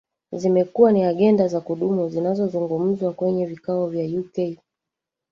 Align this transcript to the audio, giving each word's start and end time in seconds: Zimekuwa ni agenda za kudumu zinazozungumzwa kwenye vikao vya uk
Zimekuwa 0.31 0.91
ni 0.91 1.03
agenda 1.05 1.47
za 1.47 1.61
kudumu 1.61 2.09
zinazozungumzwa 2.09 3.13
kwenye 3.13 3.45
vikao 3.45 3.87
vya 3.87 4.19
uk 4.19 4.57